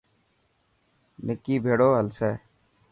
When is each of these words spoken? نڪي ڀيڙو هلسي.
نڪي 1.25 1.55
ڀيڙو 1.63 1.89
هلسي. 1.99 2.31